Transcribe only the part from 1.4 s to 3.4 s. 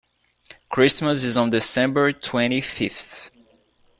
December twenty-fifth.